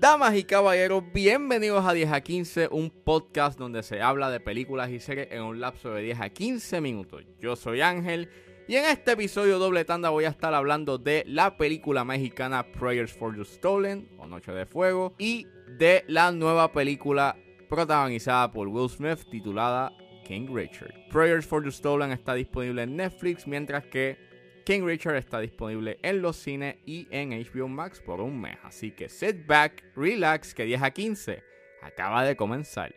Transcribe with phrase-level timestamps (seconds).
[0.00, 4.90] Damas y caballeros, bienvenidos a 10 a 15, un podcast donde se habla de películas
[4.90, 7.22] y series en un lapso de 10 a 15 minutos.
[7.38, 8.28] Yo soy Ángel
[8.66, 13.12] y en este episodio doble tanda voy a estar hablando de la película mexicana Prayers
[13.12, 15.46] for the Stolen o Noche de Fuego y
[15.78, 17.36] de la nueva película
[17.68, 19.92] protagonizada por Will Smith titulada
[20.30, 20.94] King Richard.
[21.10, 24.16] Prayers for the Stolen está disponible en Netflix, mientras que
[24.64, 28.56] King Richard está disponible en los cines y en HBO Max por un mes.
[28.62, 31.42] Así que sit back, relax, que 10 a 15
[31.82, 32.94] acaba de comenzar.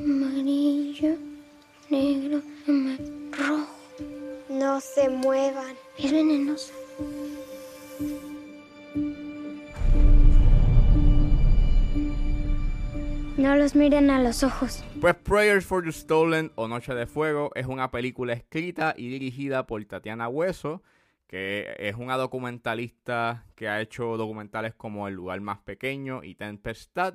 [0.00, 1.16] Amarillo,
[1.90, 2.42] negro,
[3.38, 3.76] rojo.
[4.48, 5.76] No se muevan.
[5.96, 6.81] Es venenosa.
[13.56, 14.82] Los miren a los ojos.
[15.00, 19.66] Pues Prayers for the Stolen o Noche de Fuego es una película escrita y dirigida
[19.66, 20.82] por Tatiana Hueso,
[21.26, 27.14] que es una documentalista que ha hecho documentales como El lugar más pequeño y Tempestad.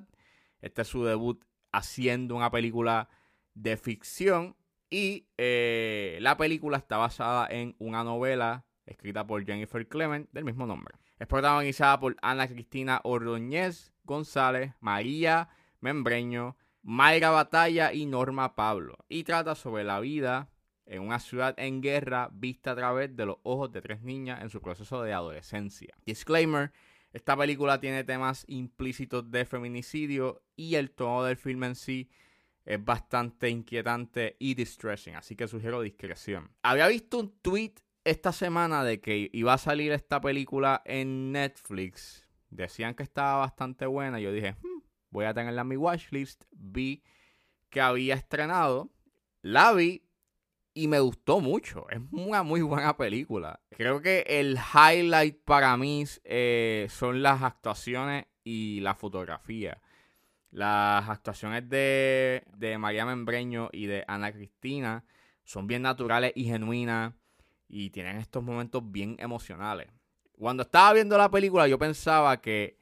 [0.62, 3.10] Este es su debut haciendo una película
[3.56, 4.56] de ficción
[4.90, 10.66] y eh, la película está basada en una novela escrita por Jennifer Clement del mismo
[10.66, 10.96] nombre.
[11.20, 15.50] Es protagonizada por Ana Cristina Ordóñez González, María
[15.82, 18.98] Membreño, Mayra Batalla y Norma Pablo.
[19.10, 20.50] Y trata sobre la vida
[20.86, 24.50] en una ciudad en guerra vista a través de los ojos de tres niñas en
[24.50, 25.96] su proceso de adolescencia.
[26.06, 26.72] Disclaimer,
[27.12, 32.10] esta película tiene temas implícitos de feminicidio y el tono del filme en sí
[32.66, 36.52] es bastante inquietante y distressing, así que sugiero discreción.
[36.64, 42.28] Había visto un tweet esta semana de que iba a salir esta película en Netflix.
[42.50, 44.20] Decían que estaba bastante buena.
[44.20, 44.77] Yo dije, hmm,
[45.18, 46.44] voy a tenerla en mi watchlist.
[46.52, 47.04] Vi
[47.70, 48.92] que había estrenado.
[49.42, 50.04] La vi
[50.76, 51.90] y me gustó mucho.
[51.90, 53.60] Es una muy buena película.
[53.72, 59.82] Creo que el highlight para mí eh, son las actuaciones y la fotografía.
[60.52, 65.04] Las actuaciones de, de María Membreño y de Ana Cristina
[65.44, 67.14] son bien naturales y genuinas
[67.68, 69.88] y tienen estos momentos bien emocionales.
[70.34, 72.78] Cuando estaba viendo la película yo pensaba que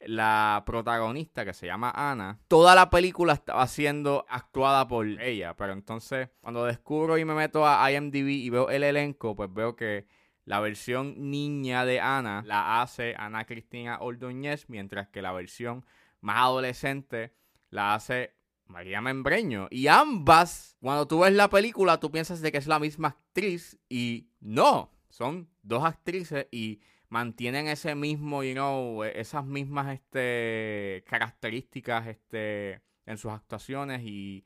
[0.00, 5.72] la protagonista que se llama Ana, toda la película estaba siendo actuada por ella, pero
[5.72, 10.06] entonces cuando descubro y me meto a IMDb y veo el elenco, pues veo que
[10.44, 15.84] la versión niña de Ana la hace Ana Cristina Ordóñez, mientras que la versión
[16.20, 17.34] más adolescente
[17.70, 18.34] la hace
[18.66, 19.68] María Membreño.
[19.70, 23.78] Y ambas, cuando tú ves la película, tú piensas de que es la misma actriz
[23.88, 32.06] y no, son dos actrices y mantienen ese mismo, you know, esas mismas este, características
[32.06, 34.44] este, en sus actuaciones y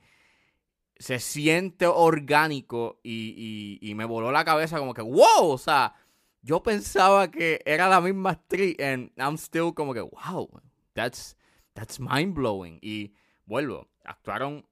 [0.96, 5.94] se siente orgánico y, y, me voló la cabeza como que, wow, o sea,
[6.42, 10.48] yo pensaba que era la misma actriz and I'm still como que, wow,
[10.92, 11.36] that's,
[11.72, 12.78] that's mind blowing.
[12.82, 13.14] Y
[13.46, 14.64] vuelvo, actuaron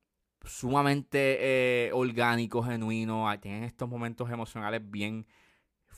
[0.45, 5.27] sumamente eh, orgánicos, genuinos, tienen estos momentos emocionales bien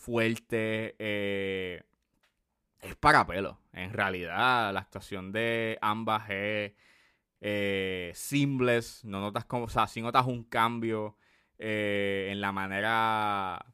[0.03, 0.95] fuertes.
[0.99, 1.83] Eh,
[2.81, 3.61] es para pelo.
[3.73, 6.73] En realidad, la actuación de ambas es
[7.41, 9.05] eh, seamless.
[9.05, 11.17] No notas como, o sea, sí notas un cambio
[11.59, 13.65] eh, en la manera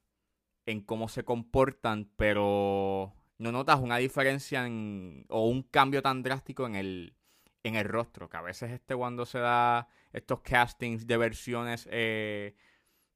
[0.66, 6.66] en cómo se comportan, pero no notas una diferencia en, o un cambio tan drástico
[6.66, 7.14] en el,
[7.62, 11.88] en el rostro, que a veces este cuando se da estos castings de versiones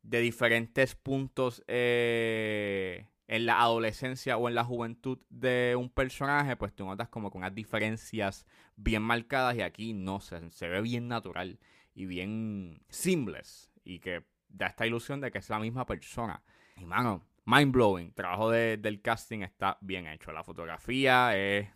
[0.02, 6.74] de diferentes puntos eh, en la adolescencia o en la juventud de un personaje, pues
[6.74, 8.46] tú notas como con unas diferencias
[8.76, 11.58] bien marcadas y aquí no, se, se ve bien natural
[11.94, 16.42] y bien seamless y que da esta ilusión de que es la misma persona.
[16.76, 18.12] Y mano, mind blowing.
[18.12, 20.32] Trabajo de, del casting está bien hecho.
[20.32, 21.69] La fotografía es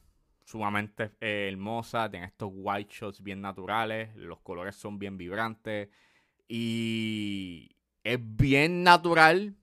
[0.45, 5.89] sumamente eh, hermosa, tiene estos white shots bien naturales, los colores son bien vibrantes
[6.49, 7.76] y
[8.07, 9.57] es bien natural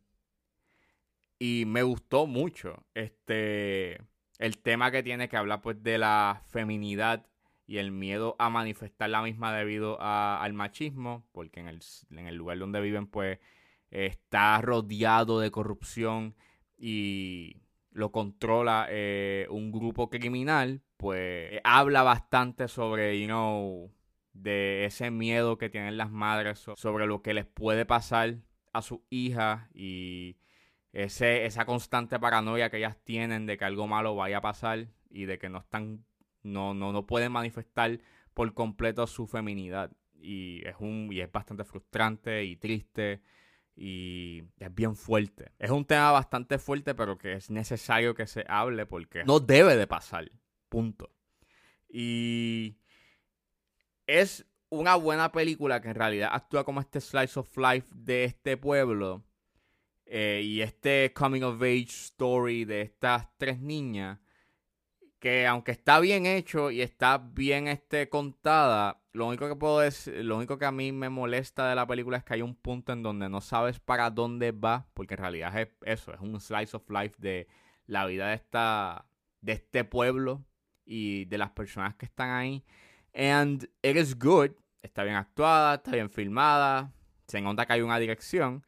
[1.39, 4.01] y me gustó mucho este
[4.37, 7.25] el tema que tiene que hablar pues de la feminidad
[7.65, 11.79] y el miedo a manifestar la misma debido a, al machismo, porque en el,
[12.11, 13.39] en el lugar donde viven pues
[13.89, 16.35] está rodeado de corrupción
[16.77, 17.61] y
[17.91, 23.89] lo controla eh, un grupo criminal, pues habla bastante sobre, you know,
[24.33, 28.37] de ese miedo que tienen las madres sobre lo que les puede pasar
[28.73, 30.37] a sus hijas y
[30.91, 35.25] ese, esa constante paranoia que ellas tienen de que algo malo vaya a pasar y
[35.25, 36.05] de que no están
[36.43, 37.99] no, no, no puede manifestar
[38.33, 39.91] por completo su feminidad.
[40.15, 43.21] Y es, un, y es bastante frustrante y triste
[43.75, 45.51] y es bien fuerte.
[45.59, 49.75] Es un tema bastante fuerte, pero que es necesario que se hable porque no debe
[49.75, 50.31] de pasar.
[50.69, 51.11] Punto.
[51.89, 52.77] Y
[54.07, 58.57] es una buena película que en realidad actúa como este slice of life de este
[58.57, 59.23] pueblo
[60.05, 64.19] eh, y este coming of age story de estas tres niñas
[65.23, 70.15] que aunque está bien hecho y está bien este, contada, lo único que puedo decir,
[70.25, 72.91] lo único que a mí me molesta de la película es que hay un punto
[72.91, 76.75] en donde no sabes para dónde va, porque en realidad es eso, es un slice
[76.75, 77.47] of life de
[77.87, 79.05] la vida de esta
[79.39, 80.43] de este pueblo
[80.83, 82.65] y de las personas que están ahí.
[83.13, 84.51] And it is good,
[84.81, 86.91] está bien actuada, está bien filmada,
[87.27, 88.65] se nota que hay una dirección,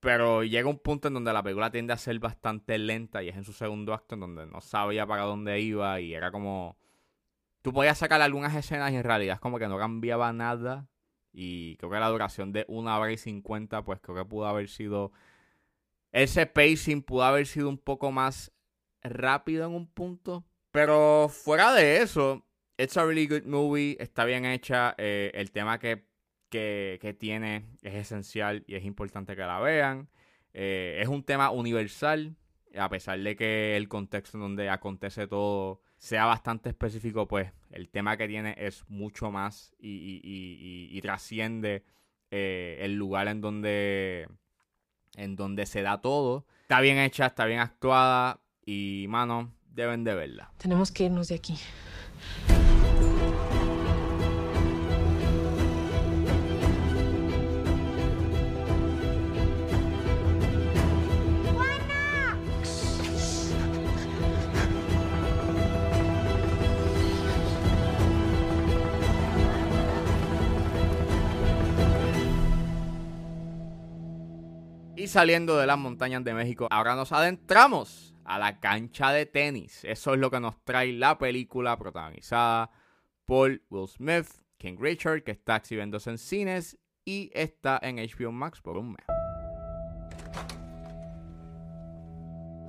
[0.00, 3.36] pero llega un punto en donde la película tiende a ser bastante lenta y es
[3.36, 6.76] en su segundo acto en donde no sabía para dónde iba y era como...
[7.62, 10.88] Tú podías sacar algunas escenas y en realidad es como que no cambiaba nada.
[11.32, 14.68] Y creo que la duración de una hora y cincuenta, pues creo que pudo haber
[14.68, 15.12] sido...
[16.12, 18.52] Ese pacing pudo haber sido un poco más
[19.02, 20.44] rápido en un punto.
[20.70, 22.46] Pero fuera de eso,
[22.78, 23.96] it's a really good movie.
[24.00, 24.94] Está bien hecha.
[24.96, 26.08] Eh, el tema que
[26.48, 30.08] que, tiene es esencial y es importante que la vean.
[30.54, 32.36] Eh, es un tema universal,
[32.76, 37.88] a pesar de que el contexto en donde acontece todo sea bastante específico, pues el
[37.88, 41.84] tema que tiene es mucho más y, trasciende
[42.30, 44.28] eh, el lugar en donde,
[45.16, 46.46] en donde se da todo.
[46.62, 50.52] Está bien hecha, está bien actuada y, mano, deben de verla.
[50.58, 51.56] Tenemos que irnos de aquí.
[75.08, 79.84] Saliendo de las montañas de México, ahora nos adentramos a la cancha de tenis.
[79.84, 82.70] Eso es lo que nos trae la película protagonizada
[83.24, 84.28] por Will Smith,
[84.58, 89.04] King Richard, que está exhibiéndose en cines y está en HBO Max por un mes.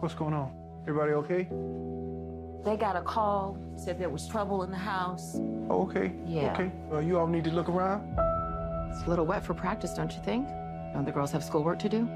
[0.01, 0.53] What's going on?
[0.87, 1.47] Everybody okay?
[2.63, 5.37] They got a call, said there was trouble in the house.
[5.69, 6.13] Oh, okay.
[6.25, 6.53] Yeah.
[6.53, 6.71] Okay.
[6.91, 8.03] Uh, you all need to look around.
[8.91, 10.47] It's a little wet for practice, don't you think?
[10.93, 12.07] Don't the girls have schoolwork to do?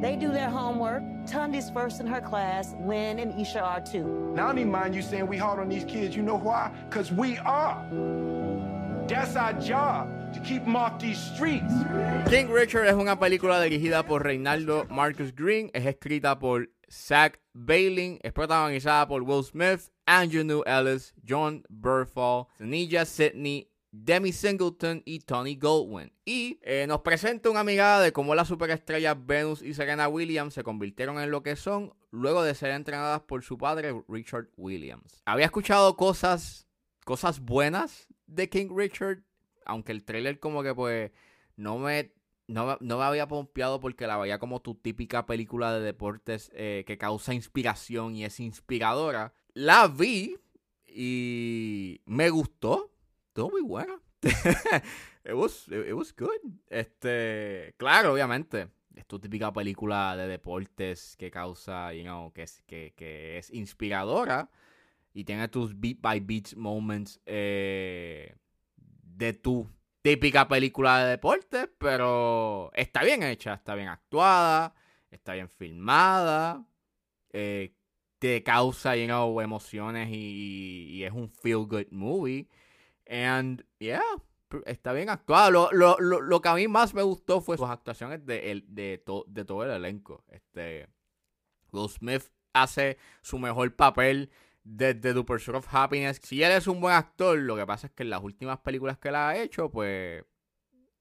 [0.00, 1.02] They do their homework.
[1.26, 2.74] Tundi's first in her class.
[2.80, 4.32] Lynn and Isha are too.
[4.34, 6.14] Now, I don't even mind you saying we hard on these kids.
[6.14, 6.70] You know why?
[6.88, 7.82] Because we are.
[9.08, 11.72] That's our job, to keep them off these streets.
[12.28, 15.70] King Richard es una película dirigida por Reinaldo Marcus Green.
[15.72, 18.20] Es escrita por Zach Bailey.
[18.22, 23.68] Es protagonizada por Will Smith, Andrew Ellis, John Burfall, Zanilla Sidney,
[24.04, 26.12] Demi Singleton y Tony Goldwyn.
[26.24, 30.62] Y eh, nos presenta una mirada de cómo las superestrellas Venus y Serena Williams se
[30.62, 35.22] convirtieron en lo que son luego de ser entrenadas por su padre Richard Williams.
[35.24, 36.68] Había escuchado cosas,
[37.04, 39.22] cosas buenas de King Richard,
[39.64, 41.10] aunque el trailer como que pues
[41.56, 42.12] no me,
[42.48, 46.98] no, me había pompeado porque la veía como tu típica película de deportes eh, que
[46.98, 49.32] causa inspiración y es inspiradora.
[49.54, 50.36] La vi
[50.86, 52.90] y me gustó
[53.36, 54.00] estuvo muy buena.
[54.22, 56.40] it, was, it, was good.
[56.70, 58.68] Este, claro, obviamente.
[58.94, 63.52] Es tu típica película de deportes que causa, you know, que es, que, que es
[63.52, 64.50] inspiradora
[65.12, 68.34] y tiene tus beat by beat moments eh,
[68.76, 69.68] de tu
[70.00, 74.74] típica película de deportes, pero está bien hecha, está bien actuada,
[75.10, 76.66] está bien filmada,
[77.34, 77.74] eh,
[78.18, 82.48] te causa, you know, emociones y, y es un feel good movie.
[83.06, 84.02] And yeah,
[84.64, 85.70] está bien actuado.
[85.72, 89.02] Lo, lo, lo, que a mí más me gustó fue sus actuaciones de, el, de,
[89.26, 90.24] de todo el elenco.
[90.28, 90.88] Este,
[91.72, 94.30] Will Smith hace su mejor papel
[94.64, 96.20] desde The Pursuit of Happiness.
[96.22, 98.98] Si él es un buen actor, lo que pasa es que en las últimas películas
[98.98, 100.24] que él ha hecho, pues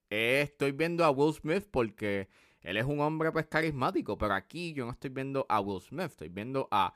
[0.09, 2.29] estoy viendo a Will Smith porque
[2.61, 6.07] él es un hombre pues carismático, pero aquí yo no estoy viendo a Will Smith,
[6.07, 6.93] estoy viendo a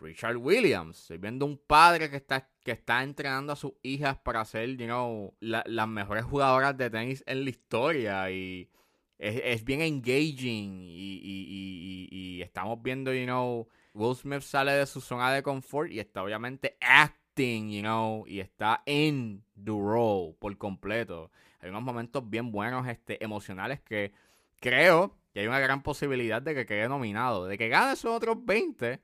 [0.00, 0.98] Richard Williams.
[1.00, 4.86] Estoy viendo un padre que está, que está entrenando a sus hijas para ser, you
[4.86, 8.30] know, las mejores jugadoras de tenis en la historia.
[8.30, 8.70] Y
[9.18, 10.84] es, bien engaging.
[10.88, 16.22] Y, estamos viendo, you know, Will Smith sale de su zona de confort y está
[16.22, 21.30] obviamente acting, you know, y está en the role por completo.
[21.60, 24.12] Hay unos momentos bien buenos, este, emocionales que
[24.60, 27.46] creo que hay una gran posibilidad de que quede nominado.
[27.46, 29.00] De que gane esos otros 20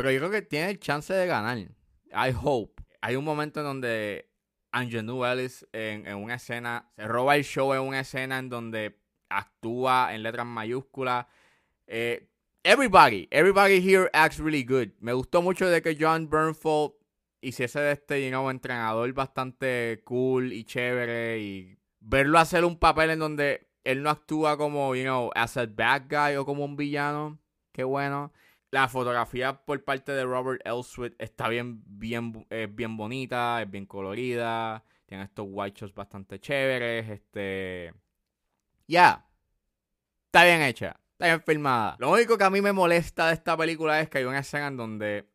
[0.00, 1.58] pero yo creo que tiene chance de ganar.
[1.58, 2.82] I hope.
[3.02, 4.30] Hay un momento en donde
[4.72, 8.98] Angelou Ellis en, en una escena se roba el show en una escena en donde
[9.28, 11.26] actúa en letras mayúsculas.
[11.86, 12.30] Eh,
[12.64, 14.88] everybody, everybody here acts really good.
[15.00, 16.94] Me gustó mucho de que John Bernfold
[17.42, 23.10] hiciese de este, you know, entrenador bastante cool y chévere y verlo hacer un papel
[23.10, 26.76] en donde él no actúa como, you know, as a bad guy o como un
[26.76, 27.38] villano.
[27.70, 28.32] Qué bueno.
[28.70, 33.86] La fotografía por parte de Robert Elswit está bien, bien, es bien bonita, es bien
[33.86, 34.84] colorida.
[35.06, 37.08] Tiene estos white shots bastante chéveres.
[37.08, 37.92] Este.
[38.86, 39.26] Ya.
[40.26, 41.00] Está bien hecha.
[41.12, 41.96] Está bien filmada.
[41.98, 44.68] Lo único que a mí me molesta de esta película es que hay una escena
[44.68, 45.28] en donde.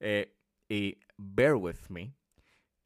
[0.00, 0.34] eh,
[0.68, 2.14] y bear with me.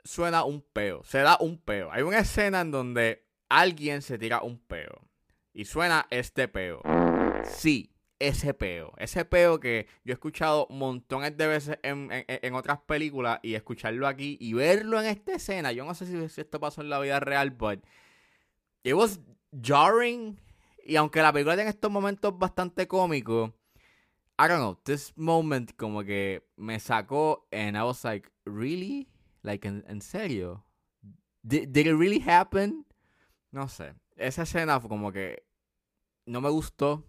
[0.05, 1.03] Suena un peo.
[1.05, 1.91] Se da un peo.
[1.93, 5.09] Hay una escena en donde alguien se tira un peo.
[5.53, 6.81] Y suena este peo.
[7.45, 7.92] Sí,
[8.29, 8.93] ese peo.
[8.99, 14.07] Ese peo que yo he escuchado montones de veces en, en- otras películas y escucharlo
[14.07, 15.73] aquí y verlo en esta escena.
[15.73, 17.81] Yo no sé si, si esto pasó en la vida real, but
[18.85, 19.21] it was
[19.63, 20.39] jarring.
[20.85, 23.51] Y aunque la película tiene estos momentos bastante cómicos,
[24.39, 29.09] I don't know, this moment como que me sacó and I was like, really?
[29.43, 30.65] Like, ¿en, en serio?
[31.43, 32.87] Did, did it really happen?
[33.51, 33.95] No sé.
[34.17, 35.45] Esa escena fue como que
[36.27, 37.05] no me gustó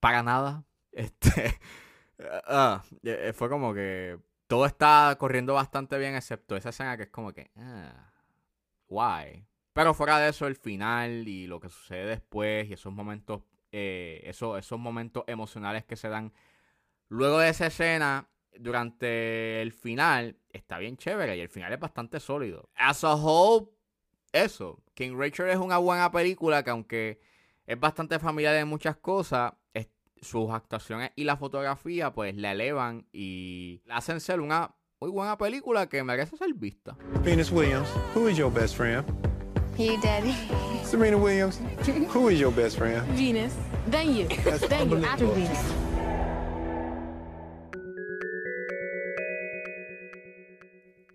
[0.00, 0.64] para nada.
[0.92, 1.58] Este,
[2.46, 7.10] ah, eh, fue como que todo está corriendo bastante bien excepto esa escena que es
[7.10, 8.12] como que, ah,
[8.88, 9.46] why?
[9.72, 14.20] Pero fuera de eso, el final y lo que sucede después y esos momentos, eh,
[14.24, 16.32] esos, esos momentos emocionales que se dan
[17.08, 18.28] luego de esa escena,
[18.58, 22.70] durante el final, está bien chévere y el final es bastante sólido.
[22.74, 23.68] As a whole,
[24.32, 24.82] eso.
[24.94, 27.20] King Richard es una buena película que aunque
[27.70, 29.88] es bastante familiar en muchas cosas, es-
[30.20, 35.38] sus actuaciones y la fotografía pues la elevan y la hacen ser una muy buena
[35.38, 36.96] película que merece ser vista.
[37.24, 39.04] Venus Williams, who is your best friend?
[39.78, 40.34] You, Daddy.
[40.84, 41.58] Serena Williams,
[42.12, 43.02] who is your best friend?
[43.16, 43.54] Venus.
[43.90, 44.26] Then you.
[44.44, 44.96] That's then you.
[45.06, 45.26] After.
[45.26, 45.89] Venus.